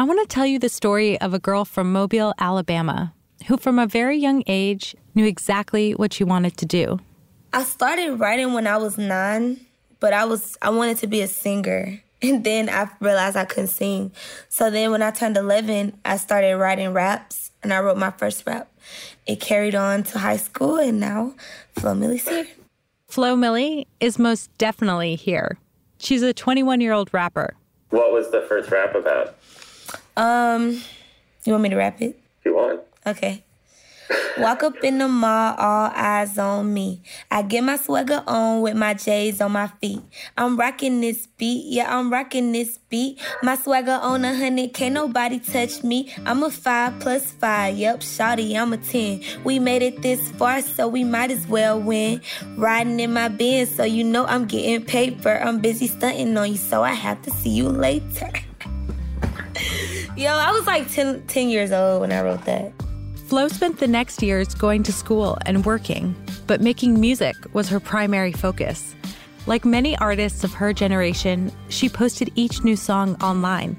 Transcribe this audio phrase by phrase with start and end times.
[0.00, 3.12] I want to tell you the story of a girl from Mobile, Alabama,
[3.46, 7.00] who from a very young age knew exactly what she wanted to do.
[7.52, 9.60] I started writing when I was nine,
[9.98, 12.00] but I was I wanted to be a singer.
[12.22, 14.12] And then I realized I couldn't sing.
[14.48, 18.46] So then when I turned 11, I started writing raps and I wrote my first
[18.46, 18.70] rap.
[19.26, 21.34] It carried on to high school and now
[21.76, 22.46] Flo Milli's here.
[23.08, 25.58] Flo Milli is most definitely here.
[25.98, 27.54] She's a 21 year old rapper.
[27.90, 29.36] What was the first rap about?
[30.20, 30.82] Um,
[31.44, 32.20] you want me to rap it?
[32.44, 32.82] You want.
[33.06, 33.42] Okay.
[34.36, 37.02] Walk up in the mall, all eyes on me.
[37.30, 40.02] I get my swagger on with my J's on my feet.
[40.36, 43.18] I'm rocking this beat, yeah, I'm rocking this beat.
[43.42, 46.12] My swagger on a hundred, can't nobody touch me.
[46.26, 49.22] I'm a five plus five, yep, shawty, I'm a ten.
[49.42, 52.20] We made it this far, so we might as well win.
[52.56, 55.40] Riding in my Benz, so you know I'm getting paper.
[55.42, 58.30] I'm busy stunting on you, so I have to see you later.
[60.20, 62.74] Yo, I was like 10, 10 years old when I wrote that.
[63.28, 66.14] Flo spent the next years going to school and working,
[66.46, 68.94] but making music was her primary focus.
[69.46, 73.78] Like many artists of her generation, she posted each new song online.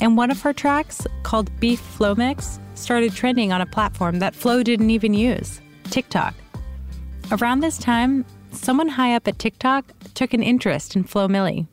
[0.00, 4.62] And one of her tracks, called Beef FloMix, started trending on a platform that Flo
[4.62, 6.32] didn't even use TikTok.
[7.32, 11.66] Around this time, someone high up at TikTok took an interest in Flo Milli.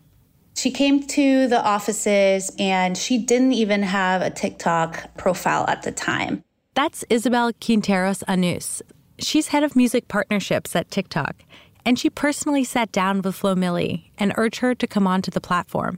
[0.60, 5.92] She came to the offices and she didn't even have a TikTok profile at the
[5.94, 6.44] time.
[6.74, 8.82] That's Isabel Quinteros Armand.
[9.20, 11.38] She's head of music partnerships at TikTok,
[11.86, 15.40] and she personally sat down with Flo Milli and urged her to come onto the
[15.40, 15.98] platform.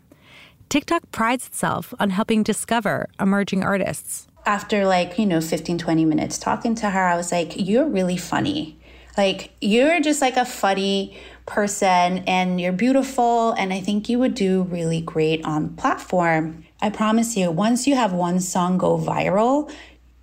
[0.69, 4.27] TikTok prides itself on helping discover emerging artists.
[4.45, 8.17] After like, you know, 15, 20 minutes talking to her, I was like, you're really
[8.17, 8.77] funny.
[9.17, 11.17] Like, you're just like a funny
[11.51, 13.51] person and you're beautiful.
[13.51, 16.63] And I think you would do really great on platform.
[16.81, 19.69] I promise you, once you have one song go viral,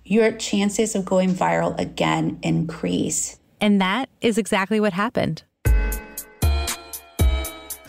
[0.03, 3.37] your chances of going viral again increase.
[3.61, 5.43] And that is exactly what happened.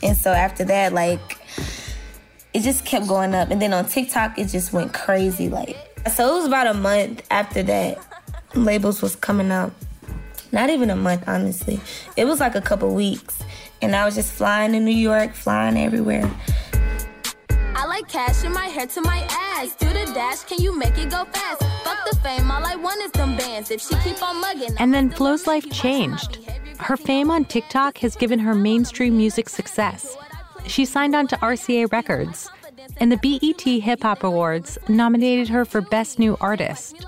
[0.02, 1.38] And so after that, like,
[2.52, 3.50] it just kept going up.
[3.50, 5.48] And then on TikTok, it just went crazy.
[5.48, 5.76] Like,
[6.14, 7.98] so it was about a month after that,
[8.54, 9.72] labels was coming out.
[10.52, 11.80] Not even a month, honestly.
[12.16, 13.38] It was like a couple weeks.
[13.82, 16.30] And I was just flying to New York, flying everywhere.
[17.74, 19.74] I like cash in my hair to my ass.
[19.76, 21.62] Do the dash, can you make it go fast?
[21.84, 23.70] Fuck the fame, all I want is them bands.
[23.70, 24.74] If she keep on mugging.
[24.78, 26.38] And then Flo's life changed.
[26.78, 30.16] Her fame on TikTok has given her mainstream music success.
[30.66, 32.50] She signed on to RCA Records,
[32.98, 37.06] and the BET Hip Hop Awards nominated her for Best New Artist.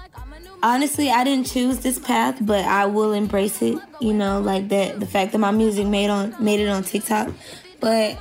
[0.63, 3.79] Honestly, I didn't choose this path, but I will embrace it.
[4.01, 7.31] You know, like that the fact that my music made on made it on TikTok.
[7.81, 8.17] But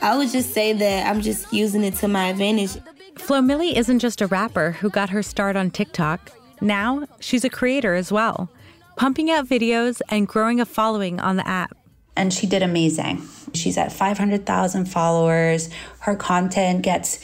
[0.00, 2.76] I would just say that I'm just using it to my advantage.
[3.16, 6.32] Flo Milli isn't just a rapper who got her start on TikTok.
[6.60, 8.50] Now, she's a creator as well,
[8.96, 11.76] pumping out videos and growing a following on the app.
[12.16, 13.26] And she did amazing.
[13.52, 15.68] She's at 500,000 followers.
[16.00, 17.20] Her content gets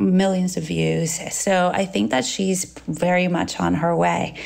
[0.00, 1.20] millions of views.
[1.34, 4.36] So I think that she's very much on her way.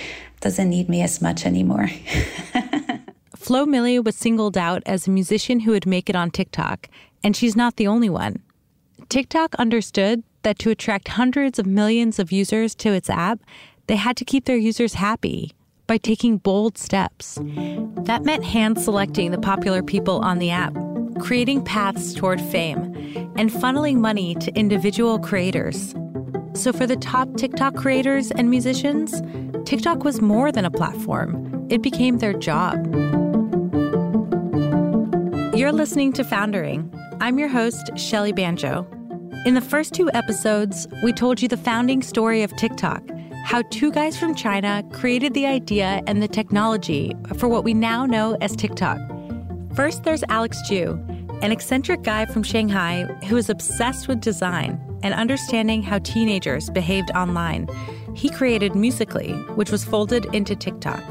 [0.41, 1.89] Doesn't need me as much anymore.
[3.37, 6.89] Flo Milli was singled out as a musician who would make it on TikTok,
[7.25, 8.43] and she's not the only one.
[9.09, 13.41] TikTok understood that to attract hundreds of millions of users to its app,
[13.87, 15.53] they had to keep their users happy
[15.87, 17.39] by taking bold steps.
[18.05, 20.75] That meant hand selecting the popular people on the app,
[21.21, 22.95] creating paths toward fame,
[23.37, 25.95] and funneling money to individual creators.
[26.55, 29.23] So, for the top TikTok creators and musicians,
[29.65, 32.85] TikTok was more than a platform, it became their job.
[35.55, 36.93] You're listening to Foundering.
[37.21, 38.89] I'm your host, Shelly Banjo.
[39.47, 43.03] In the first two episodes, we told you the founding story of TikTok,
[43.45, 48.07] how two guys from China created the idea and the technology for what we now
[48.07, 48.99] know as TikTok.
[49.81, 50.93] First, there's Alex Zhu,
[51.43, 57.11] an eccentric guy from Shanghai who is obsessed with design and understanding how teenagers behaved
[57.13, 57.67] online.
[58.15, 61.03] He created Musical.ly, which was folded into TikTok.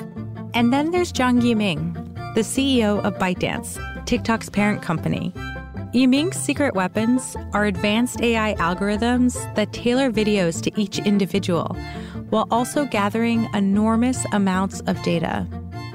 [0.54, 1.96] And then there's Zhang Yiming,
[2.36, 5.34] the CEO of ByteDance, TikTok's parent company.
[5.92, 11.76] Yiming's secret weapons are advanced AI algorithms that tailor videos to each individual
[12.30, 15.48] while also gathering enormous amounts of data.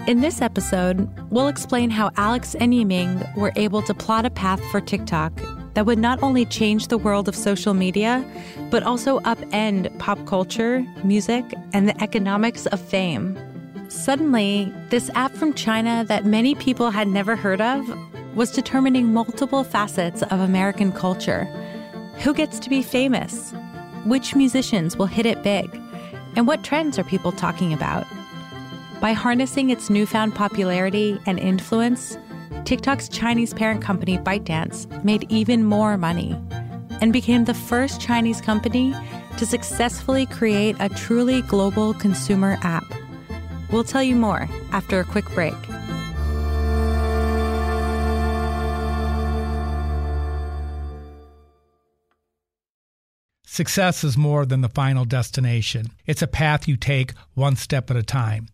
[0.07, 4.63] In this episode, we'll explain how Alex and Yiming were able to plot a path
[4.71, 5.33] for TikTok
[5.73, 8.23] that would not only change the world of social media,
[8.71, 11.43] but also upend pop culture, music,
[11.73, 13.35] and the economics of fame.
[13.89, 17.89] Suddenly, this app from China that many people had never heard of
[18.37, 21.45] was determining multiple facets of American culture.
[22.19, 23.53] Who gets to be famous?
[24.05, 25.81] Which musicians will hit it big?
[26.37, 28.07] And what trends are people talking about?
[29.01, 32.17] By harnessing its newfound popularity and influence,
[32.65, 36.35] TikTok's Chinese parent company ByteDance made even more money
[37.01, 38.95] and became the first Chinese company
[39.37, 42.85] to successfully create a truly global consumer app.
[43.71, 45.55] We'll tell you more after a quick break.
[53.45, 55.93] Success is more than the final destination.
[56.07, 58.49] It's a path you take one step at a time.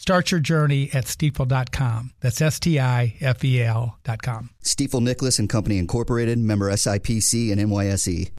[0.00, 2.12] Start your journey at stifel.com.
[2.20, 4.48] That's S T I F E L.com.
[4.64, 8.30] Stifel Nicolaus and Company Incorporated, member SIPC and NYSE.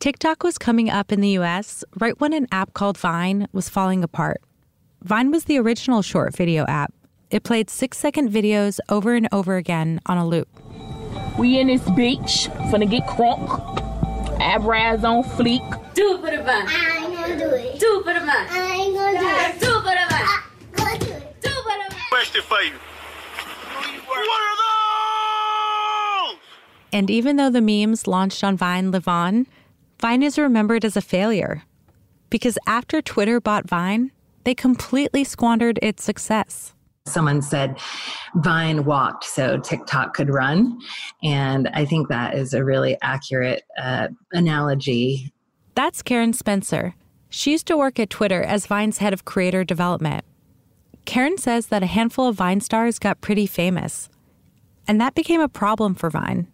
[0.00, 4.02] TikTok was coming up in the US right when an app called Vine was falling
[4.02, 4.42] apart.
[5.04, 6.92] Vine was the original short video app.
[7.30, 10.48] It played six second videos over and over again on a loop.
[11.38, 13.95] We in this beach, finna get crunk.
[14.40, 15.94] Abraz on fleek.
[15.94, 16.66] Do it for the Vine.
[16.68, 17.80] I ain't gonna do it.
[17.80, 18.28] Do it for the Vine.
[18.28, 19.60] I ain't gonna do it.
[19.60, 20.28] Do it for the Vine.
[20.78, 21.40] I'm do it.
[21.40, 22.08] Do it for the Vine.
[22.10, 22.72] Question for you.
[24.06, 24.56] What are
[26.32, 26.40] those?
[26.92, 29.46] And even though the memes launched on Vine live on,
[30.00, 31.62] Vine is remembered as a failure.
[32.28, 34.12] Because after Twitter bought Vine,
[34.44, 36.74] they completely squandered its success.
[37.06, 37.78] Someone said
[38.36, 40.78] Vine walked so TikTok could run.
[41.22, 45.32] And I think that is a really accurate uh, analogy.
[45.74, 46.94] That's Karen Spencer.
[47.28, 50.24] She used to work at Twitter as Vine's head of creator development.
[51.04, 54.08] Karen says that a handful of Vine stars got pretty famous.
[54.88, 56.48] And that became a problem for Vine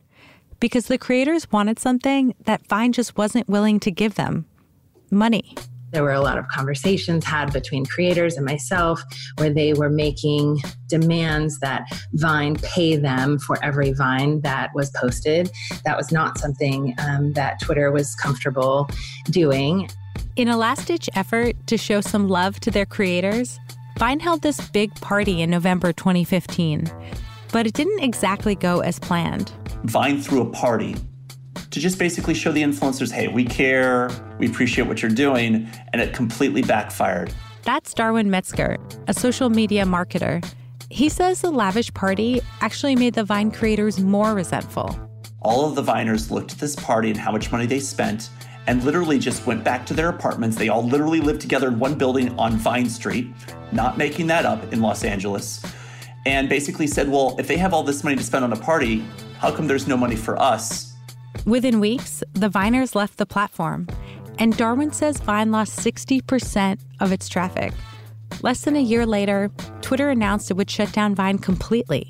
[0.61, 4.47] because the creators wanted something that Vine just wasn't willing to give them
[5.11, 5.55] money.
[5.93, 9.03] There were a lot of conversations had between creators and myself
[9.37, 11.85] where they were making demands that
[12.15, 15.51] Vine pay them for every Vine that was posted.
[15.85, 18.89] That was not something um, that Twitter was comfortable
[19.27, 19.91] doing.
[20.37, 23.61] In a last ditch effort to show some love to their creators,
[23.99, 26.91] Vine held this big party in November 2015.
[27.53, 29.53] But it didn't exactly go as planned.
[29.85, 30.97] Vine threw a party
[31.71, 36.03] to just basically show the influencers, hey, we care, we appreciate what you're doing, and
[36.03, 37.33] it completely backfired.
[37.63, 38.77] That's Darwin Metzger,
[39.07, 40.45] a social media marketer.
[40.91, 44.99] He says the lavish party actually made the Vine creators more resentful.
[45.41, 48.31] All of the Viners looked at this party and how much money they spent
[48.67, 50.57] and literally just went back to their apartments.
[50.57, 53.33] They all literally lived together in one building on Vine Street,
[53.73, 55.65] not making that up in Los Angeles,
[56.27, 59.05] and basically said, well, if they have all this money to spend on a party,
[59.39, 60.92] how come there's no money for us?
[61.45, 63.89] Within weeks, the Viners left the platform,
[64.39, 67.73] and Darwin says Vine lost 60% of its traffic.
[68.43, 72.09] Less than a year later, Twitter announced it would shut down Vine completely.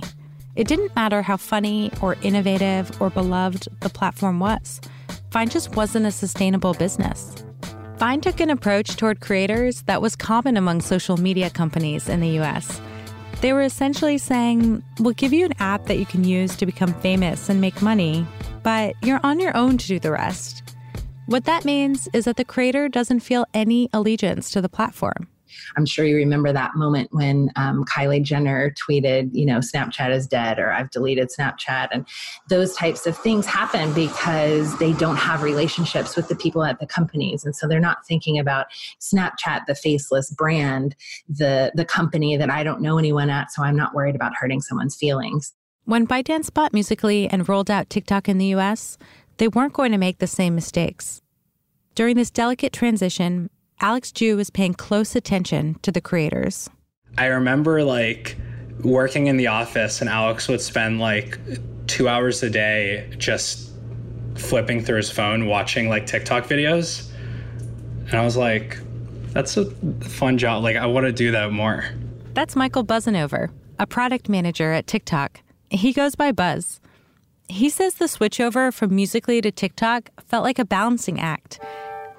[0.55, 4.83] It didn't matter how funny or innovative or beloved the platform was.
[5.31, 7.43] Vine just wasn't a sustainable business.
[7.97, 12.39] Vine took an approach toward creators that was common among social media companies in the
[12.41, 12.83] US.
[13.43, 16.95] They were essentially saying, We'll give you an app that you can use to become
[17.01, 18.25] famous and make money,
[18.63, 20.63] but you're on your own to do the rest.
[21.27, 25.27] What that means is that the creator doesn't feel any allegiance to the platform.
[25.77, 30.27] I'm sure you remember that moment when um, Kylie Jenner tweeted, you know, Snapchat is
[30.27, 31.89] dead or I've deleted Snapchat.
[31.93, 32.07] And
[32.49, 36.87] those types of things happen because they don't have relationships with the people at the
[36.87, 37.45] companies.
[37.45, 38.67] And so they're not thinking about
[39.01, 40.95] Snapchat, the faceless brand,
[41.29, 43.53] the, the company that I don't know anyone at.
[43.53, 45.53] So I'm not worried about hurting someone's feelings.
[45.85, 48.99] When ByteDance bought Musical.ly and rolled out TikTok in the US,
[49.39, 51.21] they weren't going to make the same mistakes.
[51.95, 53.51] During this delicate transition,
[53.83, 56.71] Alex Zhu was paying close attention to the creators.
[57.19, 58.37] I remember like
[58.85, 61.37] working in the office, and Alex would spend like
[61.89, 63.73] two hours a day just
[64.37, 67.11] flipping through his phone, watching like TikTok videos.
[68.07, 68.79] And I was like,
[69.33, 69.69] that's a
[70.05, 70.63] fun job.
[70.63, 71.85] Like, I want to do that more.
[72.35, 75.41] That's Michael Buzzinover, a product manager at TikTok.
[75.71, 76.81] He goes by Buzz.
[77.49, 81.59] He says the switchover from Musical.ly to TikTok felt like a balancing act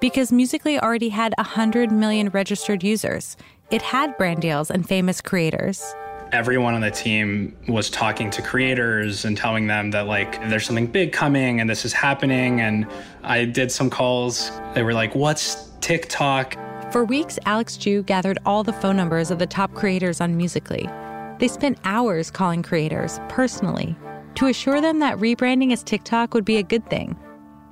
[0.00, 3.36] because Musical.ly already had 100 million registered users.
[3.70, 5.94] It had brand deals and famous creators
[6.34, 10.86] everyone on the team was talking to creators and telling them that like there's something
[10.86, 12.88] big coming and this is happening and
[13.22, 14.50] I did some calls.
[14.74, 16.56] They were like, "What's TikTok?"
[16.90, 21.36] For weeks, Alex Zhu gathered all the phone numbers of the top creators on Musical.ly.
[21.38, 23.96] They spent hours calling creators personally
[24.34, 27.16] to assure them that rebranding as TikTok would be a good thing.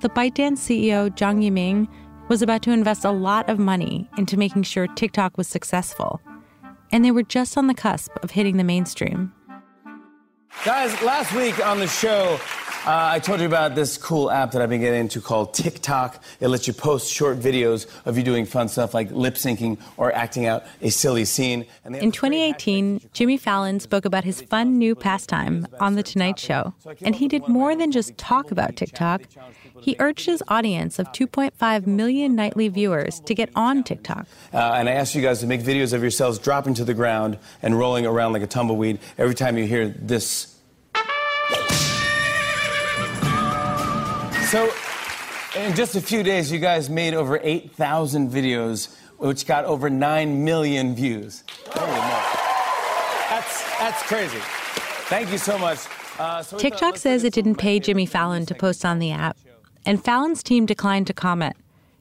[0.00, 1.88] The ByteDance CEO Zhang Yiming
[2.32, 6.18] was about to invest a lot of money into making sure TikTok was successful
[6.90, 9.30] and they were just on the cusp of hitting the mainstream.
[10.64, 12.40] Guys, last week on the show,
[12.84, 16.22] uh, I told you about this cool app that I've been getting into called TikTok.
[16.40, 20.12] It lets you post short videos of you doing fun stuff like lip syncing or
[20.12, 21.64] acting out a silly scene.
[21.84, 26.74] In 2018, Jimmy Fallon spoke about his fun new pastime on The Tonight Show.
[27.02, 29.22] And he did more than just talk about TikTok.
[29.80, 34.26] He urged his audience of 2.5 million nightly viewers to get on TikTok.
[34.52, 37.38] Uh, and I asked you guys to make videos of yourselves dropping to the ground
[37.62, 40.48] and rolling around like a tumbleweed every time you hear this.
[44.52, 44.70] So,
[45.56, 50.44] in just a few days, you guys made over 8,000 videos, which got over 9
[50.44, 51.42] million views.
[53.30, 54.36] That's, that's crazy.
[55.08, 55.78] Thank you so much.
[56.18, 59.38] Uh, so TikTok says it didn't pay Jimmy Fallon to post on the app
[59.86, 61.56] and Fallon's team declined to comment.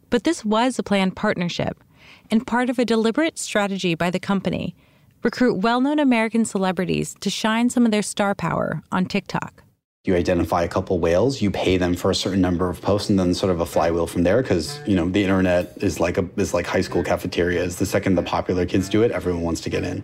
[0.10, 1.81] But this was a planned partnership
[2.29, 4.75] and part of a deliberate strategy by the company
[5.24, 9.63] recruit well known American celebrities to shine some of their star power on TikTok.
[10.03, 13.20] You identify a couple whales, you pay them for a certain number of posts, and
[13.20, 14.41] then sort of a flywheel from there.
[14.41, 17.75] Because you know the internet is like a is like high school cafeterias.
[17.75, 20.01] The second the popular kids do it, everyone wants to get in.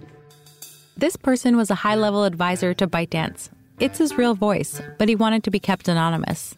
[0.98, 3.50] This person was a high level advisor to ByteDance.
[3.80, 6.56] It's his real voice, but he wanted to be kept anonymous.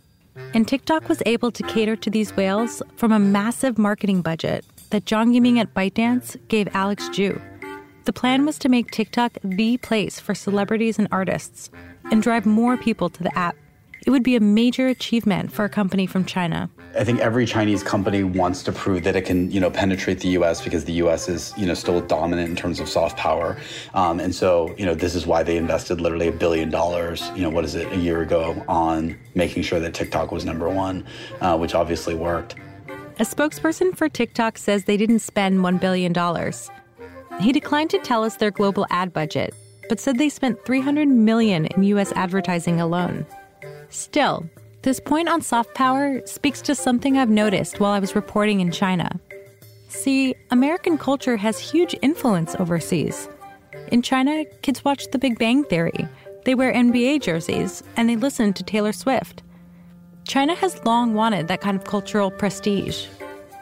[0.54, 5.06] And TikTok was able to cater to these whales from a massive marketing budget that
[5.06, 7.42] Zhang Yiming at ByteDance gave Alex Zhu.
[8.10, 11.70] The plan was to make TikTok the place for celebrities and artists
[12.12, 13.56] and drive more people to the app.
[14.04, 16.72] It would be a major achievement for a company from China.
[16.98, 20.30] I think every Chinese company wants to prove that it can, you know, penetrate the
[20.30, 20.60] U.S.
[20.60, 21.30] because the U.S.
[21.30, 23.58] is, you know, still dominant in terms of soft power,
[23.94, 27.44] um, and so, you know, this is why they invested literally a billion dollars, you
[27.44, 31.06] know, what is it, a year ago, on making sure that TikTok was number one,
[31.42, 32.56] uh, which obviously worked.
[33.20, 36.72] A spokesperson for TikTok says they didn't spend one billion dollars.
[37.40, 39.54] He declined to tell us their global ad budget,
[39.88, 42.12] but said they spent 300 million in U.S.
[42.12, 43.26] advertising alone.
[43.90, 44.46] Still,
[44.82, 48.72] this point on soft power speaks to something I've noticed while I was reporting in
[48.72, 49.20] China.
[49.88, 53.30] See, American culture has huge influence overseas.
[53.92, 56.08] In China, kids watch The Big Bang Theory,
[56.46, 59.44] they wear NBA jerseys, and they listen to Taylor Swift.
[60.28, 63.08] China has long wanted that kind of cultural prestige.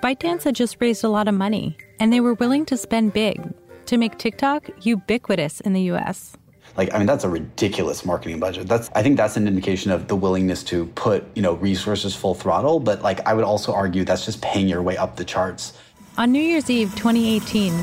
[0.03, 3.41] ByteDance had just raised a lot of money, and they were willing to spend big
[3.87, 6.37] to make TikTok ubiquitous in the US.
[6.75, 8.67] Like, I mean, that's a ridiculous marketing budget.
[8.67, 12.35] That's, I think that's an indication of the willingness to put, you know, resources full
[12.35, 12.79] throttle.
[12.79, 15.73] But like, I would also argue that's just paying your way up the charts.
[16.17, 17.73] On New Year's Eve 2018,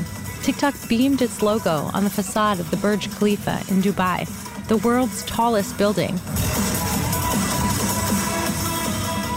[0.43, 4.27] TikTok beamed its logo on the facade of the Burj Khalifa in Dubai,
[4.67, 6.19] the world's tallest building.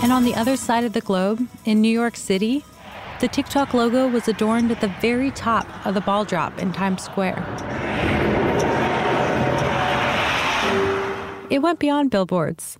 [0.02, 2.64] And on the other side of the globe, in New York City,
[3.20, 7.02] the TikTok logo was adorned at the very top of the ball drop in Times
[7.02, 7.44] Square.
[11.50, 12.78] It went beyond billboards.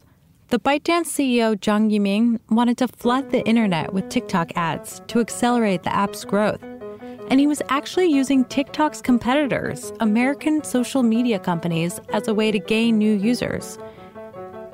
[0.48, 5.82] The ByteDance CEO Zhang Yiming wanted to flood the internet with TikTok ads to accelerate
[5.82, 6.62] the app's growth.
[7.30, 12.58] And he was actually using TikTok's competitors, American social media companies, as a way to
[12.58, 13.78] gain new users.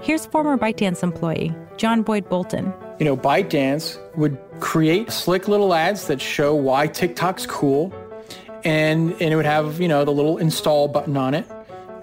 [0.02, 2.72] Here's former ByteDance employee John Boyd Bolton.
[2.98, 7.92] You know, ByteDance would create slick little ads that show why TikTok's cool,
[8.64, 11.46] and and it would have you know the little install button on it,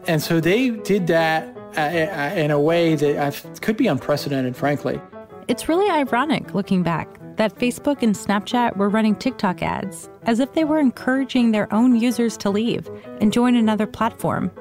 [0.08, 5.00] and so they did that uh, uh, in a way that could be unprecedented, frankly.
[5.48, 7.08] It's really ironic looking back
[7.38, 11.96] that Facebook and Snapchat were running TikTok ads as if they were encouraging their own
[11.96, 14.52] users to leave and join another platform.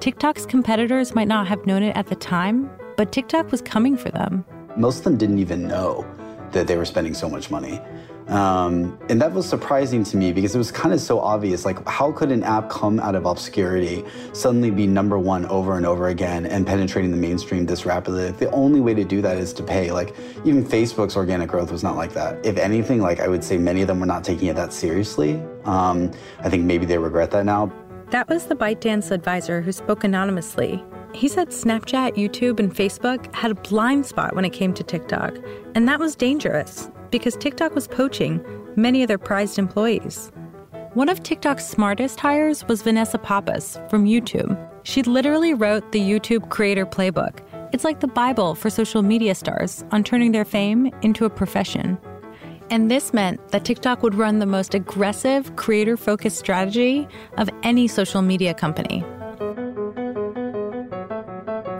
[0.00, 4.10] TikTok's competitors might not have known it at the time, but TikTok was coming for
[4.10, 4.44] them.
[4.76, 6.06] Most of them didn't even know
[6.52, 7.80] that they were spending so much money.
[8.28, 11.64] Um, and that was surprising to me because it was kind of so obvious.
[11.64, 15.86] Like, how could an app come out of obscurity, suddenly be number one over and
[15.86, 18.26] over again, and penetrating the mainstream this rapidly?
[18.26, 19.92] Like, the only way to do that is to pay.
[19.92, 22.44] Like, even Facebook's organic growth was not like that.
[22.44, 25.40] If anything, like, I would say many of them were not taking it that seriously.
[25.64, 27.72] Um, I think maybe they regret that now.
[28.10, 30.84] That was the ByteDance advisor who spoke anonymously.
[31.16, 35.34] He said Snapchat, YouTube, and Facebook had a blind spot when it came to TikTok,
[35.74, 38.44] and that was dangerous because TikTok was poaching
[38.76, 40.30] many of their prized employees.
[40.92, 44.58] One of TikTok's smartest hires was Vanessa Pappas from YouTube.
[44.82, 47.40] She literally wrote the YouTube Creator Playbook.
[47.72, 51.96] It's like the Bible for social media stars on turning their fame into a profession.
[52.68, 57.08] And this meant that TikTok would run the most aggressive, creator focused strategy
[57.38, 59.02] of any social media company.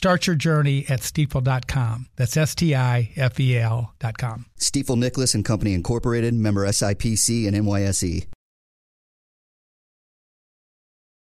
[0.00, 2.06] Start your journey at stifel.com.
[2.16, 4.46] That's S T I F E L.com.
[4.58, 8.24] Stifel Nicolaus and Company Incorporated, member SIPC and NYSE.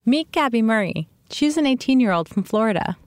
[0.04, 1.08] Meet Gabby Murray.
[1.30, 2.98] She's an 18 year old from Florida.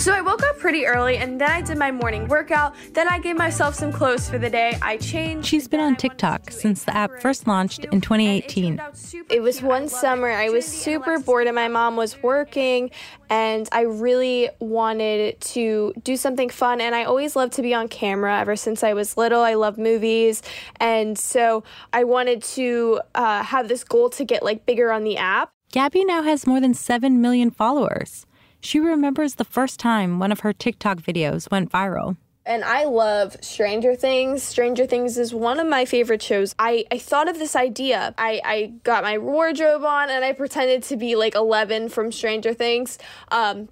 [0.00, 2.74] So I woke up pretty early and then I did my morning workout.
[2.94, 4.78] Then I gave myself some clothes for the day.
[4.82, 5.46] I changed.
[5.46, 8.80] She's been on TikTok since the app first launched in 2018.
[9.28, 10.30] It was one summer.
[10.30, 12.90] I was super bored and my mom was working
[13.28, 17.86] and I really wanted to do something fun and I always loved to be on
[17.88, 19.42] camera ever since I was little.
[19.42, 20.42] I love movies
[20.76, 25.18] and so I wanted to uh, have this goal to get like bigger on the
[25.18, 25.52] app.
[25.72, 28.26] Gabby now has more than 7 million followers.
[28.60, 32.16] She remembers the first time one of her TikTok videos went viral.
[32.46, 34.42] And I love Stranger Things.
[34.42, 36.54] Stranger Things is one of my favorite shows.
[36.58, 38.14] I, I thought of this idea.
[38.18, 42.54] I, I got my wardrobe on and I pretended to be like 11 from Stranger
[42.54, 42.98] Things.
[43.30, 43.68] Um,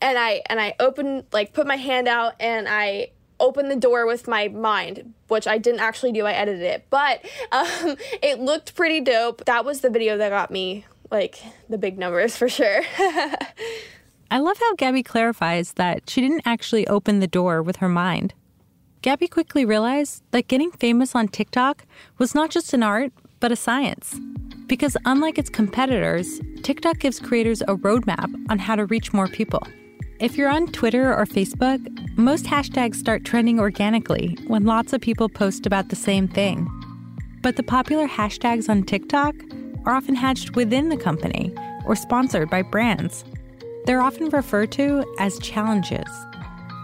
[0.00, 3.08] and I and I opened like put my hand out and I
[3.40, 6.26] opened the door with my mind, which I didn't actually do.
[6.26, 9.44] I edited it, but um, it looked pretty dope.
[9.46, 12.82] That was the video that got me like the big numbers for sure.
[14.32, 18.32] I love how Gabby clarifies that she didn't actually open the door with her mind.
[19.02, 21.84] Gabby quickly realized that getting famous on TikTok
[22.16, 24.18] was not just an art, but a science.
[24.68, 29.62] Because unlike its competitors, TikTok gives creators a roadmap on how to reach more people.
[30.18, 35.28] If you're on Twitter or Facebook, most hashtags start trending organically when lots of people
[35.28, 36.66] post about the same thing.
[37.42, 39.34] But the popular hashtags on TikTok
[39.84, 43.26] are often hatched within the company or sponsored by brands.
[43.84, 46.06] They're often referred to as challenges.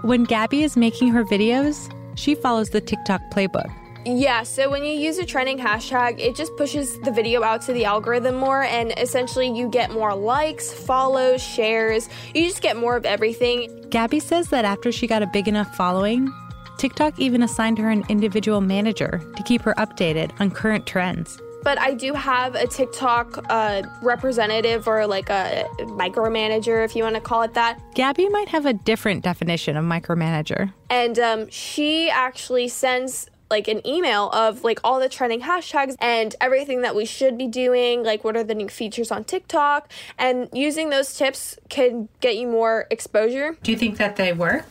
[0.03, 3.73] When Gabby is making her videos, she follows the TikTok playbook.
[4.05, 7.73] Yeah, so when you use a trending hashtag, it just pushes the video out to
[7.73, 12.09] the algorithm more, and essentially you get more likes, follows, shares.
[12.35, 13.87] You just get more of everything.
[13.91, 16.33] Gabby says that after she got a big enough following,
[16.79, 21.79] TikTok even assigned her an individual manager to keep her updated on current trends but
[21.79, 27.21] I do have a TikTok uh, representative or like a micromanager, if you want to
[27.21, 27.81] call it that.
[27.95, 30.73] Gabby might have a different definition of micromanager.
[30.91, 36.37] And um, she actually sends like an email of like all the trending hashtags and
[36.41, 40.49] everything that we should be doing, like what are the new features on TikTok, and
[40.53, 43.57] using those tips can get you more exposure.
[43.63, 44.67] Do you think that they work?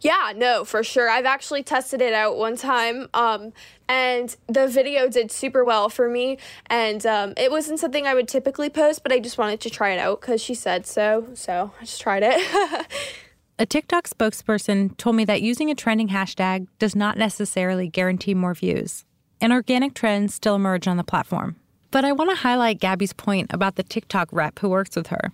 [0.00, 1.10] Yeah, no, for sure.
[1.10, 3.52] I've actually tested it out one time, um,
[3.90, 6.38] and the video did super well for me.
[6.66, 9.90] And um, it wasn't something I would typically post, but I just wanted to try
[9.90, 11.26] it out because she said so.
[11.34, 12.86] So I just tried it.
[13.58, 18.54] a TikTok spokesperson told me that using a trending hashtag does not necessarily guarantee more
[18.54, 19.04] views,
[19.40, 21.56] and organic trends still emerge on the platform.
[21.90, 25.32] But I want to highlight Gabby's point about the TikTok rep who works with her.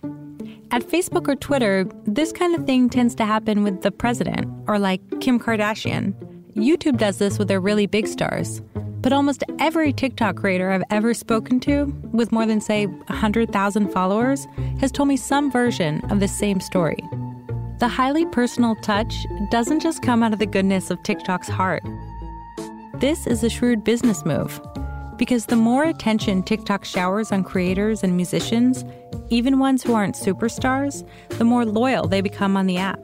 [0.71, 4.79] At Facebook or Twitter, this kind of thing tends to happen with the president or
[4.79, 6.15] like Kim Kardashian.
[6.57, 8.61] YouTube does this with their really big stars.
[9.01, 14.47] But almost every TikTok creator I've ever spoken to, with more than, say, 100,000 followers,
[14.79, 16.97] has told me some version of the same story.
[17.79, 19.13] The highly personal touch
[19.51, 21.83] doesn't just come out of the goodness of TikTok's heart.
[22.95, 24.59] This is a shrewd business move.
[25.17, 28.83] Because the more attention TikTok showers on creators and musicians,
[29.29, 32.99] even ones who aren't superstars, the more loyal they become on the app.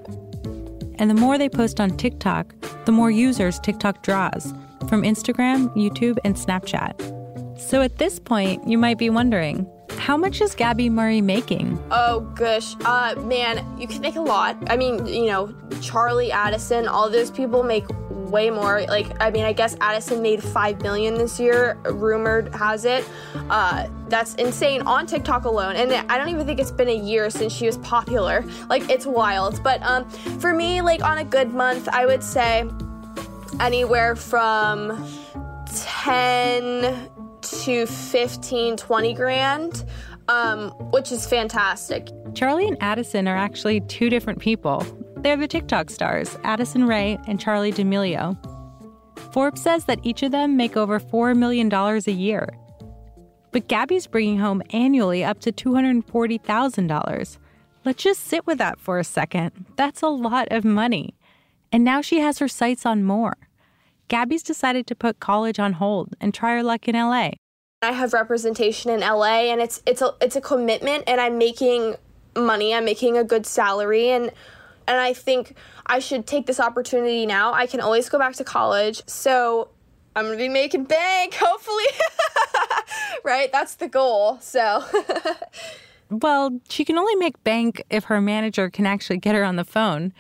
[0.96, 2.54] And the more they post on TikTok,
[2.86, 4.54] the more users TikTok draws
[4.88, 7.60] from Instagram, YouTube, and Snapchat.
[7.60, 9.68] So at this point, you might be wondering
[10.04, 11.82] how much is Gabby Murray making?
[11.90, 14.58] Oh gosh, uh, man, you can make a lot.
[14.70, 15.48] I mean, you know,
[15.80, 18.82] Charli Addison, all those people make way more.
[18.82, 21.78] Like, I mean, I guess Addison made five million this year.
[21.86, 23.08] Rumored has it.
[23.50, 27.30] Uh, that's insane on TikTok alone, and I don't even think it's been a year
[27.30, 28.44] since she was popular.
[28.68, 29.64] Like, it's wild.
[29.64, 30.10] But um,
[30.42, 32.70] for me, like on a good month, I would say
[33.62, 35.08] anywhere from
[35.74, 37.10] ten
[37.44, 39.86] to 15, 20 grand,
[40.28, 42.06] um, which is fantastic.
[42.34, 44.86] Charli and Addison are actually two different people.
[45.18, 48.38] They're the TikTok stars, Addison Rae and Charli D'Amelio.
[49.34, 52.50] Forbes says that each of them make over $4 million a year.
[53.52, 57.38] But Gabby's bringing home annually up to $240,000.
[57.86, 59.66] Let's just sit with that for a second.
[59.76, 61.16] That's a lot of money.
[61.72, 63.36] And now she has her sights on more.
[64.08, 67.32] Gabby's decided to put college on hold and try her luck in LA.
[67.82, 71.96] I have representation in LA and it's it's a it's a commitment and I'm making
[72.36, 72.74] money.
[72.74, 74.32] I'm making a good salary and
[74.88, 77.54] and I think I should take this opportunity now.
[77.54, 79.02] I can always go back to college.
[79.08, 79.70] So
[80.16, 81.86] I'm going to be making bank, hopefully.
[83.24, 83.52] right?
[83.52, 84.40] That's the goal.
[84.42, 84.84] So
[86.10, 89.64] Well, she can only make bank if her manager can actually get her on the
[89.64, 90.14] phone.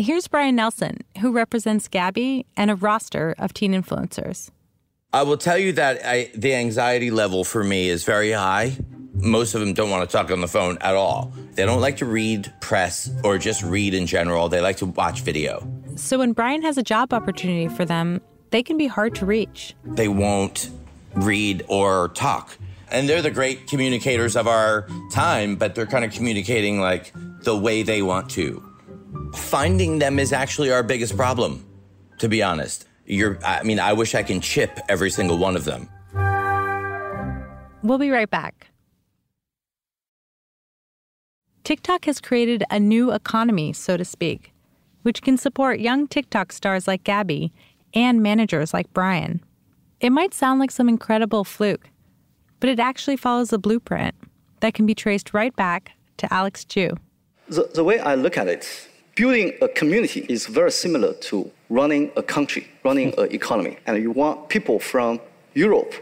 [0.00, 4.48] Here's Brian Nelson, who represents Gabby and a roster of teen influencers.
[5.12, 8.76] I will tell you that I, the anxiety level for me is very high.
[9.14, 11.32] Most of them don't want to talk on the phone at all.
[11.54, 14.48] They don't like to read press or just read in general.
[14.48, 15.66] They like to watch video.
[15.96, 19.74] So when Brian has a job opportunity for them, they can be hard to reach.
[19.84, 20.70] They won't
[21.16, 22.56] read or talk.
[22.92, 27.56] And they're the great communicators of our time, but they're kind of communicating like the
[27.56, 28.62] way they want to
[29.34, 31.64] finding them is actually our biggest problem,
[32.18, 32.86] to be honest.
[33.06, 35.88] You're, I mean, I wish I can chip every single one of them.
[37.82, 38.68] We'll be right back.
[41.64, 44.52] TikTok has created a new economy, so to speak,
[45.02, 47.52] which can support young TikTok stars like Gabby
[47.94, 49.44] and managers like Brian.
[50.00, 51.90] It might sound like some incredible fluke,
[52.60, 54.14] but it actually follows a blueprint
[54.60, 56.96] that can be traced right back to Alex Zhu.
[57.48, 58.88] The, the way I look at it,
[59.18, 63.76] building a community is very similar to running a country, running an economy.
[63.84, 65.20] And you want people from
[65.54, 65.92] Europe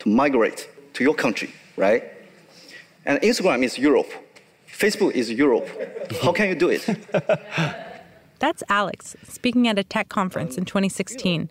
[0.00, 2.04] to migrate to your country, right?
[3.06, 4.10] And Instagram is Europe.
[4.68, 5.66] Facebook is Europe.
[6.22, 6.84] How can you do it?
[8.38, 11.48] That's Alex speaking at a tech conference in 2016.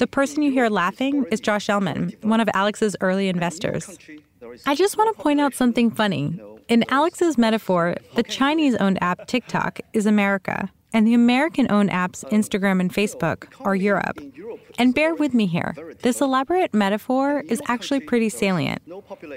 [0.00, 3.96] The person you hear laughing is Josh Elman, one of Alex's early investors.
[4.66, 6.40] I just want to point out something funny.
[6.66, 12.24] In Alex's metaphor, the Chinese owned app TikTok is America, and the American owned apps
[12.30, 14.18] Instagram and Facebook are Europe.
[14.78, 15.74] And bear with me here.
[16.00, 18.80] This elaborate metaphor is actually pretty salient.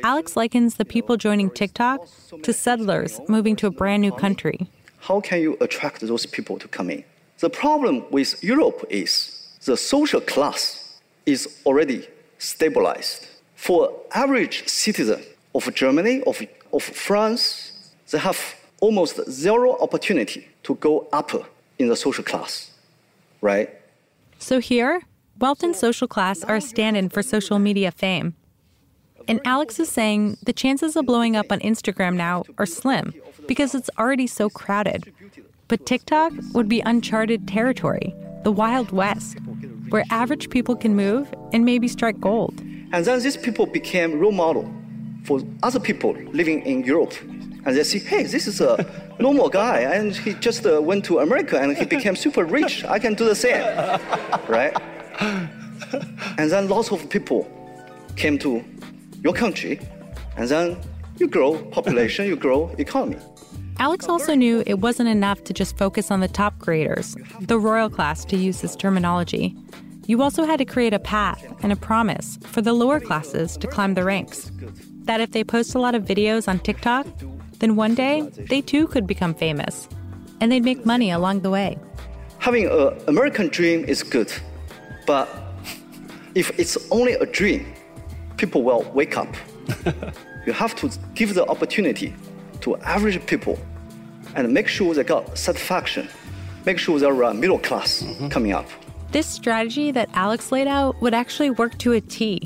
[0.03, 2.07] Alex likens the people joining TikTok
[2.43, 4.69] to settlers moving to a brand new country.
[4.99, 7.03] How can you attract those people to come in?
[7.39, 13.27] The problem with Europe is the social class is already stabilized.
[13.55, 16.41] For average citizen of Germany, of
[16.73, 21.31] of France, they have almost zero opportunity to go up
[21.79, 22.71] in the social class,
[23.41, 23.69] right?
[24.39, 25.01] So here,
[25.39, 28.35] wealth and social class are a stand in for social media fame.
[29.27, 33.13] And Alex is saying the chances of blowing up on Instagram now are slim
[33.47, 35.11] because it's already so crowded.
[35.67, 39.37] But TikTok would be uncharted territory, the Wild West,
[39.89, 42.61] where average people can move and maybe strike gold.
[42.93, 44.71] And then these people became role model
[45.27, 47.13] for other people living in Europe.
[47.65, 48.85] And they see, hey, this is a
[49.19, 52.85] normal guy, and he just uh, went to America and he became super rich.
[52.85, 53.61] I can do the same,
[54.47, 54.73] right?
[56.37, 57.45] And then lots of people
[58.15, 58.63] came to
[59.21, 59.81] your country,
[60.37, 60.77] and then
[61.17, 63.17] you grow population, you grow economy.
[63.79, 67.89] Alex also knew it wasn't enough to just focus on the top creators, the royal
[67.89, 69.55] class to use this terminology.
[70.05, 73.67] You also had to create a path and a promise for the lower classes to
[73.67, 74.51] climb the ranks
[75.07, 77.07] that if they post a lot of videos on TikTok,
[77.59, 79.89] then one day they too could become famous
[80.39, 81.77] and they'd make money along the way.
[82.39, 84.31] Having an American dream is good,
[85.07, 85.27] but
[86.37, 87.65] If it's only a dream,
[88.37, 89.35] people will wake up.
[90.45, 92.13] you have to give the opportunity
[92.61, 93.57] to average people
[94.35, 96.07] and make sure they got satisfaction,
[96.63, 98.27] make sure they're a middle class mm-hmm.
[98.27, 98.67] coming up.
[99.11, 102.43] This strategy that Alex laid out would actually work to a T.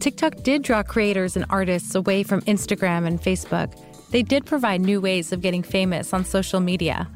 [0.00, 3.70] TikTok did draw creators and artists away from Instagram and Facebook.
[4.10, 7.06] They did provide new ways of getting famous on social media.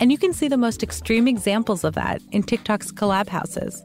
[0.00, 3.80] And you can see the most extreme examples of that in TikTok's collab houses.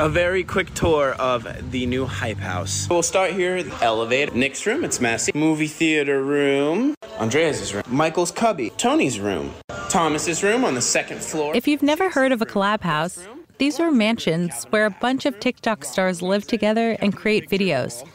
[0.00, 2.88] A very quick tour of the new Hype House.
[2.90, 3.62] We'll start here.
[3.62, 4.34] The elevator.
[4.34, 5.30] Nick's room, it's messy.
[5.34, 6.96] Movie theater room.
[7.18, 7.84] Andreas's room.
[7.86, 8.70] Michael's cubby.
[8.70, 9.54] Tony's room.
[9.88, 11.54] Thomas's room on the second floor.
[11.54, 13.26] If you've never heard of a collab house,
[13.58, 18.06] these are mansions where a bunch of TikTok stars live together and create videos.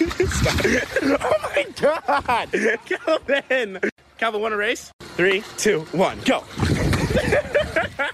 [1.20, 2.48] oh my god!
[2.86, 3.80] Calvin!
[4.18, 4.92] Calvin, want a race?
[5.00, 6.44] Three, two, one, go!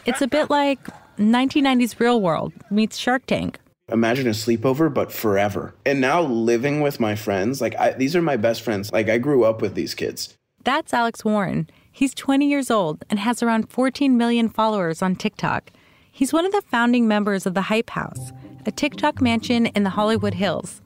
[0.06, 0.80] It's a bit like
[1.18, 3.58] 1990s Real World meets Shark Tank.
[3.92, 5.74] Imagine a sleepover, but forever.
[5.84, 8.90] And now living with my friends, like I, these are my best friends.
[8.92, 10.36] Like I grew up with these kids.
[10.64, 11.68] That's Alex Warren.
[11.92, 15.70] He's 20 years old and has around 14 million followers on TikTok.
[16.12, 18.32] He's one of the founding members of the Hype House,
[18.66, 20.82] a TikTok mansion in the Hollywood Hills.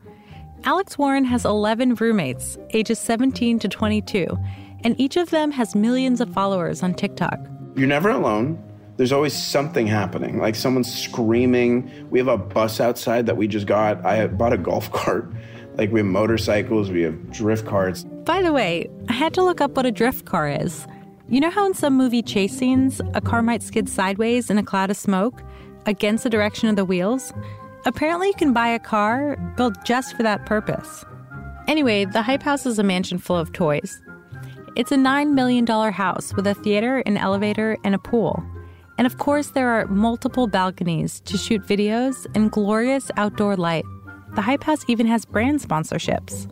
[0.65, 4.27] Alex Warren has 11 roommates, ages 17 to 22,
[4.83, 7.39] and each of them has millions of followers on TikTok.
[7.75, 8.63] You're never alone.
[8.97, 11.91] There's always something happening, like someone's screaming.
[12.11, 14.05] We have a bus outside that we just got.
[14.05, 15.33] I bought a golf cart.
[15.77, 18.05] Like we have motorcycles, we have drift carts.
[18.05, 20.87] By the way, I had to look up what a drift car is.
[21.27, 24.63] You know how in some movie chase scenes, a car might skid sideways in a
[24.63, 25.43] cloud of smoke
[25.87, 27.33] against the direction of the wheels?
[27.87, 31.03] Apparently, you can buy a car built just for that purpose.
[31.67, 34.03] Anyway, the Hype House is a mansion full of toys.
[34.77, 38.45] It's a $9 million house with a theater, an elevator, and a pool.
[38.99, 43.87] And of course, there are multiple balconies to shoot videos and glorious outdoor light.
[44.35, 46.51] The Hype House even has brand sponsorships.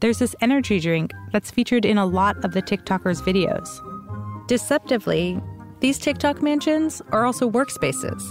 [0.00, 3.80] There's this energy drink that's featured in a lot of the TikTokers' videos.
[4.46, 5.40] Deceptively,
[5.80, 8.22] these TikTok mansions are also workspaces.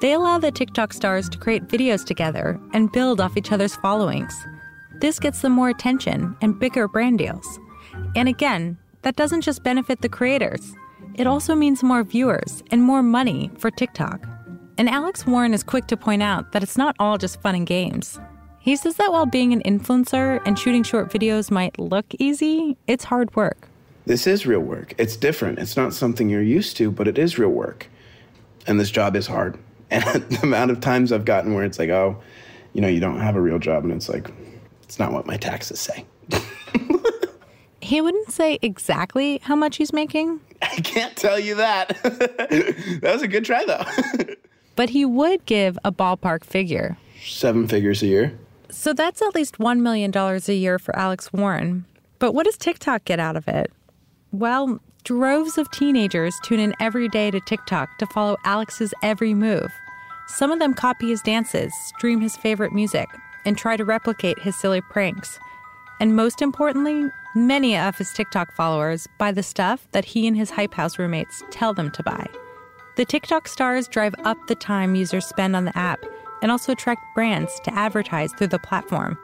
[0.00, 4.34] They allow the TikTok stars to create videos together and build off each other's followings.
[5.00, 7.58] This gets them more attention and bigger brand deals.
[8.14, 10.74] And again, that doesn't just benefit the creators,
[11.14, 14.26] it also means more viewers and more money for TikTok.
[14.76, 17.66] And Alex Warren is quick to point out that it's not all just fun and
[17.66, 18.20] games.
[18.60, 23.04] He says that while being an influencer and shooting short videos might look easy, it's
[23.04, 23.68] hard work.
[24.06, 24.94] This is real work.
[24.98, 25.58] It's different.
[25.58, 27.88] It's not something you're used to, but it is real work.
[28.66, 29.58] And this job is hard.
[29.88, 32.20] And the amount of times I've gotten where it's like, oh,
[32.72, 33.84] you know, you don't have a real job.
[33.84, 34.32] And it's like,
[34.82, 36.04] it's not what my taxes say.
[37.86, 41.90] He wouldn't say exactly how much he's making, I can't tell you that.
[42.02, 43.84] that was a good try, though.
[44.74, 46.96] but he would give a ballpark figure.
[47.24, 48.38] Seven figures a year.
[48.70, 51.84] So that's at least $1 million a year for Alex Warren.
[52.18, 53.70] But what does TikTok get out of it?
[54.32, 59.72] Well, droves of teenagers tune in every day to TikTok to follow Alex's every move.
[60.26, 63.08] Some of them copy his dances, stream his favorite music,
[63.44, 65.38] and try to replicate his silly pranks.
[66.00, 70.50] And most importantly, many of his TikTok followers buy the stuff that he and his
[70.50, 72.26] Hype House roommates tell them to buy.
[72.96, 76.04] The TikTok stars drive up the time users spend on the app
[76.42, 79.16] and also attract brands to advertise through the platform.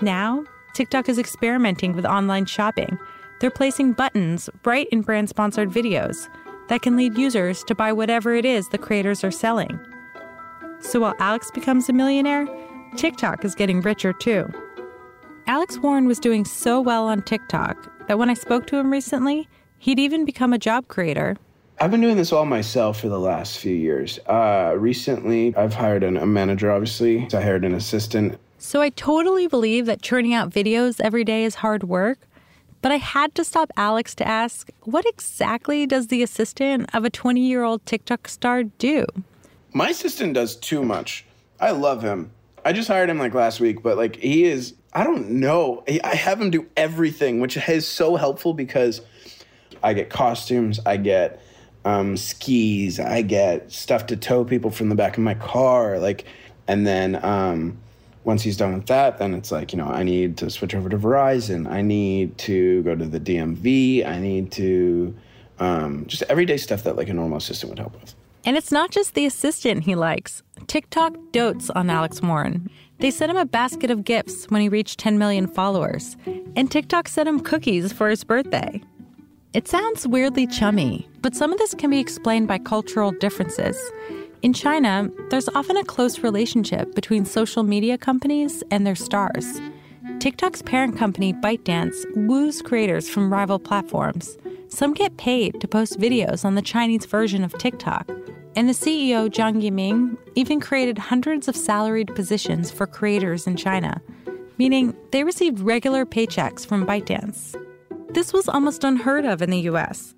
[0.00, 2.98] Now, TikTok is experimenting with online shopping.
[3.40, 6.28] They're placing buttons right in brand sponsored videos
[6.68, 9.78] that can lead users to buy whatever it is the creators are selling.
[10.80, 12.46] So while Alex becomes a millionaire,
[12.96, 14.48] TikTok is getting richer too.
[15.46, 19.48] Alex Warren was doing so well on TikTok that when I spoke to him recently,
[19.78, 21.36] he'd even become a job creator.
[21.80, 24.18] I've been doing this all myself for the last few years.
[24.26, 27.28] Uh, recently, I've hired an, a manager, obviously.
[27.34, 28.38] I hired an assistant.
[28.58, 32.18] So I totally believe that churning out videos every day is hard work.
[32.84, 37.08] But I had to stop Alex to ask, what exactly does the assistant of a
[37.08, 39.06] 20 year old TikTok star do?
[39.72, 41.24] My assistant does too much.
[41.58, 42.30] I love him.
[42.62, 45.82] I just hired him like last week, but like he is, I don't know.
[46.04, 49.00] I have him do everything, which is so helpful because
[49.82, 51.40] I get costumes, I get
[51.86, 55.98] um, skis, I get stuff to tow people from the back of my car.
[55.98, 56.26] Like,
[56.68, 57.78] and then um,
[58.24, 60.88] once he's done with that, then it's like, you know, I need to switch over
[60.88, 61.70] to Verizon.
[61.70, 64.06] I need to go to the DMV.
[64.06, 65.14] I need to
[65.58, 68.14] um, just everyday stuff that like a normal assistant would help with.
[68.46, 70.42] And it's not just the assistant he likes.
[70.66, 72.68] TikTok dotes on Alex Warren.
[72.98, 76.16] They sent him a basket of gifts when he reached 10 million followers,
[76.56, 78.80] and TikTok sent him cookies for his birthday.
[79.52, 83.78] It sounds weirdly chummy, but some of this can be explained by cultural differences.
[84.44, 89.58] In China, there's often a close relationship between social media companies and their stars.
[90.18, 94.36] TikTok's parent company, ByteDance, woos creators from rival platforms.
[94.68, 98.06] Some get paid to post videos on the Chinese version of TikTok.
[98.54, 104.02] And the CEO, Zhang Yiming, even created hundreds of salaried positions for creators in China,
[104.58, 107.56] meaning they received regular paychecks from ByteDance.
[108.10, 110.14] This was almost unheard of in the US.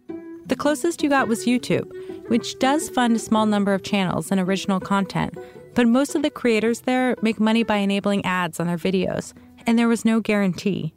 [0.46, 1.90] The closest you got was YouTube,
[2.28, 5.36] which does fund a small number of channels and original content,
[5.74, 9.32] but most of the creators there make money by enabling ads on their videos,
[9.66, 10.94] and there was no guarantee.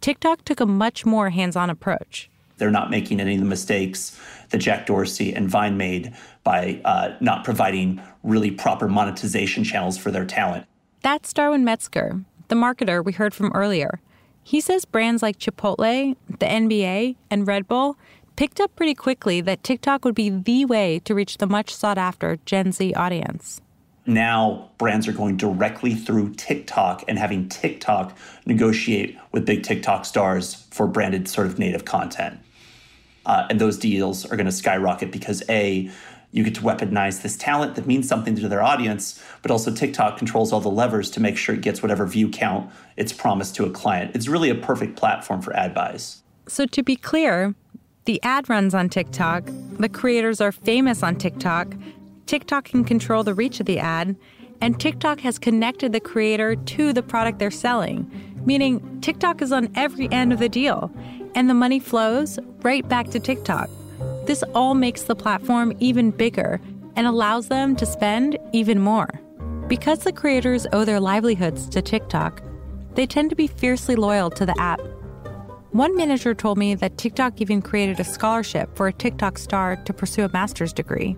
[0.00, 2.30] TikTok took a much more hands on approach.
[2.58, 4.16] They're not making any of the mistakes
[4.50, 10.12] that Jack Dorsey and Vine made by uh, not providing really proper monetization channels for
[10.12, 10.66] their talent.
[11.02, 13.98] That's Darwin Metzger, the marketer we heard from earlier.
[14.44, 17.96] He says brands like Chipotle, the NBA, and Red Bull
[18.36, 21.98] picked up pretty quickly that TikTok would be the way to reach the much sought
[21.98, 23.60] after Gen Z audience.
[24.06, 30.66] Now, brands are going directly through TikTok and having TikTok negotiate with big TikTok stars
[30.70, 32.38] for branded sort of native content.
[33.24, 35.90] Uh, and those deals are going to skyrocket because A,
[36.32, 40.18] you get to weaponize this talent that means something to their audience, but also TikTok
[40.18, 43.64] controls all the levers to make sure it gets whatever view count it's promised to
[43.64, 44.14] a client.
[44.14, 46.22] It's really a perfect platform for ad buys.
[46.46, 47.54] So, to be clear,
[48.04, 49.44] the ad runs on TikTok,
[49.78, 51.74] the creators are famous on TikTok,
[52.26, 54.16] TikTok can control the reach of the ad,
[54.60, 58.10] and TikTok has connected the creator to the product they're selling,
[58.44, 60.90] meaning TikTok is on every end of the deal,
[61.34, 63.68] and the money flows right back to TikTok.
[64.26, 66.60] This all makes the platform even bigger
[66.96, 69.08] and allows them to spend even more.
[69.66, 72.42] Because the creators owe their livelihoods to TikTok,
[72.94, 74.80] they tend to be fiercely loyal to the app.
[75.74, 79.92] One manager told me that TikTok even created a scholarship for a TikTok star to
[79.92, 81.16] pursue a master's degree.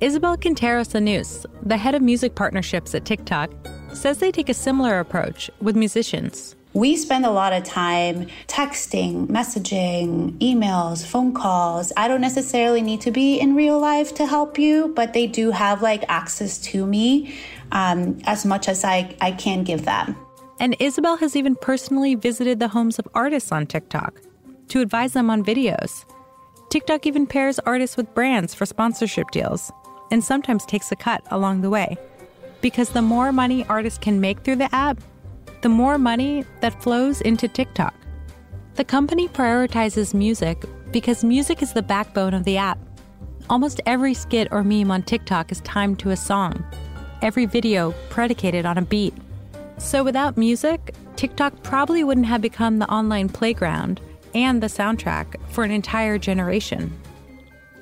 [0.00, 3.50] Isabel Quinteros Armand, the head of music partnerships at TikTok,
[3.92, 6.54] says they take a similar approach with musicians.
[6.72, 11.92] We spend a lot of time texting, messaging, emails, phone calls.
[11.96, 15.50] I don't necessarily need to be in real life to help you, but they do
[15.50, 17.36] have like access to me
[17.72, 20.16] um, as much as I, I can give them.
[20.58, 24.20] And Isabel has even personally visited the homes of artists on TikTok
[24.68, 26.04] to advise them on videos.
[26.70, 29.70] TikTok even pairs artists with brands for sponsorship deals
[30.10, 31.96] and sometimes takes a cut along the way.
[32.62, 34.98] Because the more money artists can make through the app,
[35.60, 37.94] the more money that flows into TikTok.
[38.76, 42.78] The company prioritizes music because music is the backbone of the app.
[43.50, 46.64] Almost every skit or meme on TikTok is timed to a song,
[47.22, 49.14] every video predicated on a beat.
[49.78, 54.00] So without music, TikTok probably wouldn't have become the online playground
[54.34, 56.92] and the soundtrack for an entire generation.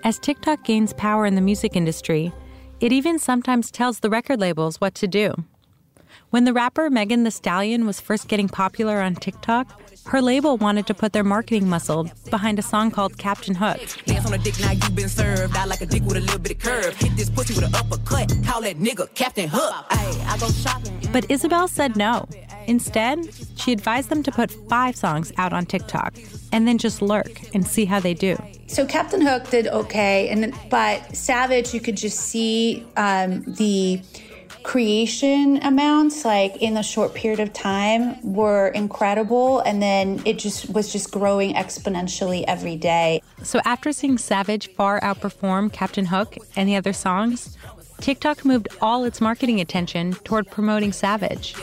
[0.02, 2.32] As TikTok gains power in the music industry,
[2.80, 5.34] it even sometimes tells the record labels what to do.
[6.34, 10.84] When the rapper Megan Thee Stallion was first getting popular on TikTok, her label wanted
[10.88, 13.78] to put their marketing muscle behind a song called Captain Hook.
[14.04, 15.56] Dance on a dick, now you been served.
[15.56, 16.96] I like a dick with a little bit of curve.
[16.96, 18.34] Hit this pussy with an uppercut.
[18.44, 19.86] Call that nigga Captain Hook.
[19.90, 20.98] Ay, I go shopping.
[21.12, 22.26] But Isabel said no.
[22.66, 26.16] Instead, she advised them to put five songs out on TikTok
[26.50, 28.36] and then just lurk and see how they do.
[28.66, 34.02] So Captain Hook did okay, and but Savage, you could just see um, the
[34.64, 40.70] creation amounts like in a short period of time were incredible and then it just
[40.70, 43.22] was just growing exponentially every day.
[43.42, 47.56] So after seeing savage far outperform captain hook and the other songs
[48.00, 51.54] tiktok moved all its marketing attention toward promoting savage.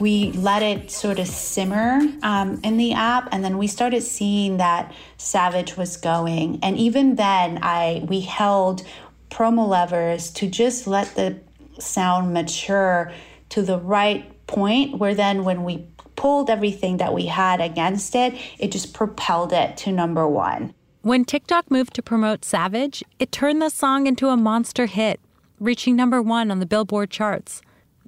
[0.00, 4.56] We let it sort of simmer um, in the app and then we started seeing
[4.56, 6.60] that savage was going.
[6.62, 8.84] And even then i we held
[9.32, 11.40] promo levers to just let the
[11.78, 13.10] sound mature
[13.48, 18.34] to the right point where then when we pulled everything that we had against it
[18.58, 23.62] it just propelled it to number one when tiktok moved to promote savage it turned
[23.62, 25.18] the song into a monster hit
[25.58, 27.62] reaching number one on the billboard charts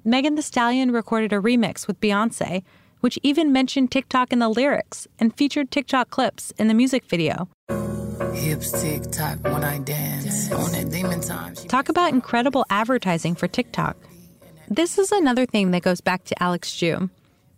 [0.07, 2.61] Megan Thee Stallion recorded a remix with Beyonce,
[2.99, 7.49] which even mentioned TikTok in the lyrics and featured TikTok clips in the music video.
[8.33, 11.55] Hips tick tock when I dance on that demon time.
[11.55, 13.97] Talk about incredible advertising for TikTok.
[14.69, 17.09] This is another thing that goes back to Alex Zhu.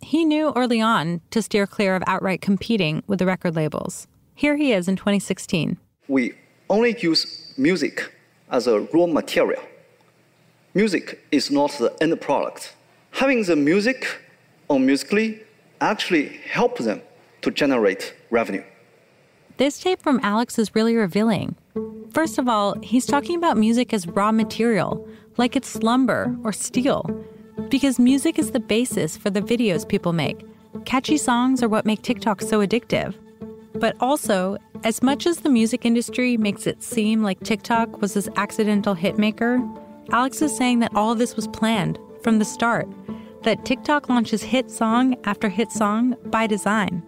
[0.02, 4.08] He knew early on to steer clear of outright competing with the record labels.
[4.36, 5.78] Here he is in 2016.
[6.08, 6.34] We
[6.70, 8.14] only use music
[8.50, 9.64] as a raw material
[10.78, 12.76] music is not the end product.
[13.12, 14.00] Having the music
[14.70, 15.40] on Musical.ly
[15.82, 17.02] actually help them
[17.42, 18.64] to generate revenue.
[19.58, 21.56] This tape from Alex is really revealing.
[22.12, 27.04] First of all, he's talking about music as raw material, like it's lumber or steel,
[27.70, 30.46] because music is the basis for the videos people make.
[30.86, 33.16] Catchy songs are what make TikTok so addictive.
[33.74, 38.30] But also, as much as the music industry makes it seem like TikTok was this
[38.36, 39.58] accidental hitmaker,
[40.12, 42.88] Alex is saying that all of this was planned from the start,
[43.42, 47.02] that TikTok launches hit song after hit song by design.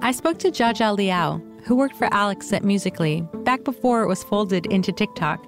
[0.00, 4.22] I spoke to Jaja Liao, who worked for Alex at Musical.ly back before it was
[4.24, 5.44] folded into TikTok.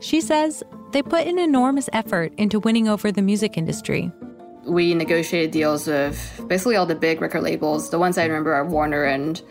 [0.00, 0.62] She says
[0.92, 4.12] they put an enormous effort into winning over the music industry.
[4.64, 7.90] We negotiated deals with basically all the big record labels.
[7.90, 9.42] The ones I remember are Warner and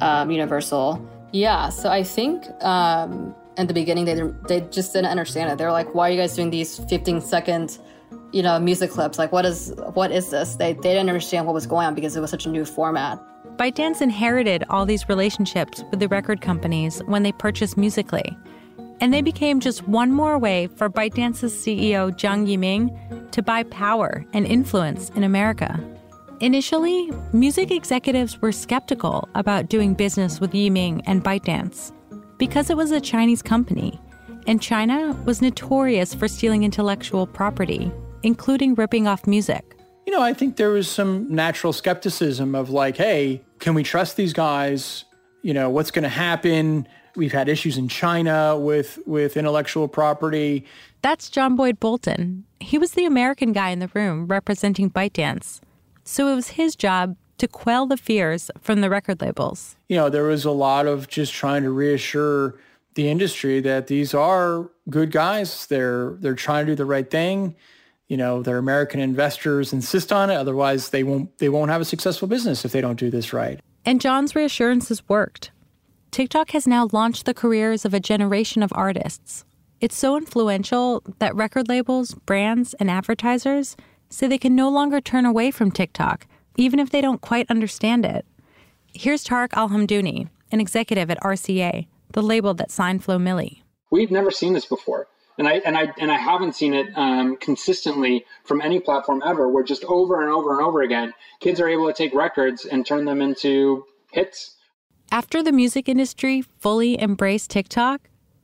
[0.00, 1.04] um, Universal.
[1.32, 5.58] Yeah, so I think um, in the beginning they they just didn't understand it.
[5.58, 7.78] They were like, "Why are you guys doing these 15 second,
[8.32, 9.18] you know, music clips?
[9.18, 12.16] Like, what is what is this?" They they didn't understand what was going on because
[12.16, 13.20] it was such a new format.
[13.60, 18.34] ByteDance inherited all these relationships with the record companies when they purchased Musical.ly.
[19.02, 24.24] And they became just one more way for ByteDance's CEO Zhang Yiming to buy power
[24.32, 25.78] and influence in America.
[26.40, 31.92] Initially, music executives were skeptical about doing business with Yiming and ByteDance
[32.38, 34.00] because it was a Chinese company,
[34.46, 37.92] and China was notorious for stealing intellectual property,
[38.22, 39.76] including ripping off music.
[40.10, 44.16] You know, I think there was some natural skepticism of like, hey, can we trust
[44.16, 45.04] these guys?
[45.42, 46.88] You know, what's going to happen?
[47.14, 50.66] We've had issues in China with with intellectual property.
[51.00, 52.44] That's John Boyd Bolton.
[52.58, 55.60] He was the American guy in the room representing ByteDance.
[56.02, 59.76] So it was his job to quell the fears from the record labels.
[59.88, 62.58] You know, there was a lot of just trying to reassure
[62.96, 65.68] the industry that these are good guys.
[65.68, 67.54] They're they're trying to do the right thing.
[68.10, 70.34] You know, their American investors insist on it.
[70.34, 73.60] Otherwise, they won't they won't have a successful business if they don't do this right.
[73.84, 75.52] And John's reassurances worked.
[76.10, 79.44] TikTok has now launched the careers of a generation of artists.
[79.80, 83.76] It's so influential that record labels, brands, and advertisers
[84.08, 88.04] say they can no longer turn away from TikTok, even if they don't quite understand
[88.04, 88.26] it.
[88.92, 93.62] Here's Tarek Alhamdouni, an executive at RCA, the label that signed Flo Milli.
[93.92, 95.06] We've never seen this before.
[95.40, 99.48] And I, and I and I haven't seen it um, consistently from any platform ever.
[99.48, 102.84] Where just over and over and over again, kids are able to take records and
[102.84, 104.56] turn them into hits.
[105.10, 108.02] After the music industry fully embraced TikTok,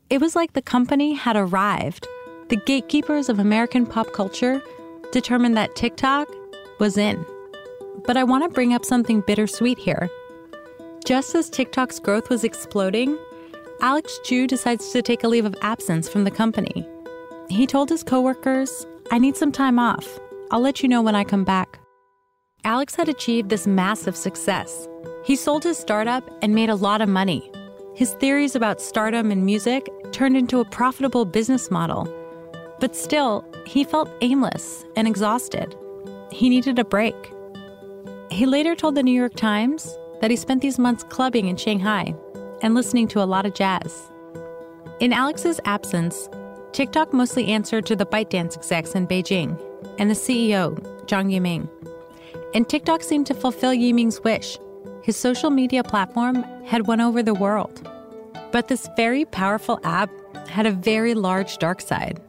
[0.08, 2.08] it was like the company had arrived.
[2.48, 4.62] The gatekeepers of American pop culture
[5.12, 6.28] determined that TikTok
[6.80, 7.26] was in.
[8.06, 10.08] But I want to bring up something bittersweet here.
[11.04, 13.18] Just as TikTok's growth was exploding,
[13.82, 16.88] Alex Zhu decides to take a leave of absence from the company.
[17.50, 20.18] He told his coworkers, I need some time off.
[20.50, 21.78] I'll let you know when I come back.
[22.64, 24.88] Alex had achieved this massive success.
[25.24, 27.50] He sold his startup and made a lot of money.
[27.94, 32.08] His theories about stardom and music turned into a profitable business model.
[32.80, 35.76] But still, he felt aimless and exhausted.
[36.32, 37.14] He needed a break.
[38.30, 42.14] He later told the New York Times that he spent these months clubbing in Shanghai
[42.62, 44.10] and listening to a lot of jazz.
[45.00, 46.28] In Alex's absence,
[46.72, 49.60] TikTok mostly answered to the ByteDance execs in Beijing
[49.98, 51.68] and the CEO, Zhang Yiming.
[52.54, 54.58] And TikTok seemed to fulfill Yiming's wish.
[55.02, 57.88] His social media platform had won over the world.
[58.52, 60.10] But this very powerful app
[60.48, 62.20] had a very large dark side.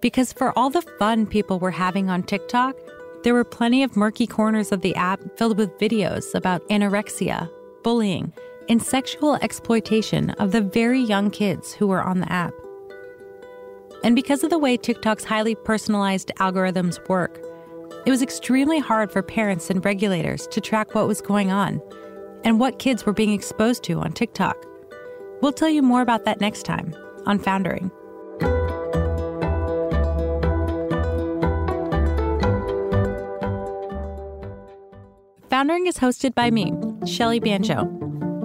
[0.00, 2.76] Because for all the fun people were having on TikTok,
[3.22, 7.50] there were plenty of murky corners of the app filled with videos about anorexia,
[7.82, 8.32] bullying,
[8.70, 12.54] and sexual exploitation of the very young kids who were on the app.
[14.04, 17.44] And because of the way TikTok's highly personalized algorithms work,
[18.06, 21.82] it was extremely hard for parents and regulators to track what was going on
[22.44, 24.56] and what kids were being exposed to on TikTok.
[25.42, 26.94] We'll tell you more about that next time
[27.26, 27.90] on Foundering.
[35.50, 36.72] Foundering is hosted by me,
[37.04, 37.99] Shelly Banjo.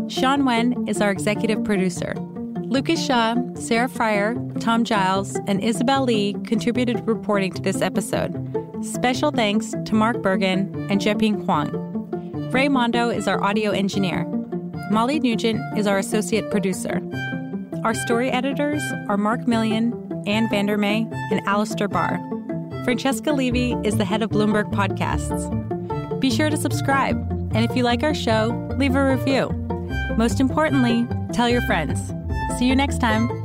[0.08, 2.14] Sean Wen is our executive producer.
[2.62, 8.32] Lucas Shaw, Sarah Frier, Tom Giles, and Isabel Lee contributed reporting to this episode.
[8.84, 12.52] Special thanks to Mark Bergen and Zheping Huang.
[12.52, 14.26] Ray Mondo is our audio engineer.
[14.92, 17.02] Molly Nugent is our associate producer.
[17.84, 22.20] Our story editors are Mark Milian, Anne VanderMey, and Alistair Barr.
[22.84, 25.50] Francesca Levy is the head of Bloomberg Podcasts.
[26.20, 27.18] Be sure to subscribe,
[27.56, 29.50] and if you like our show, leave a review.
[30.18, 32.14] Most importantly, tell your friends.
[32.58, 33.45] See you next time.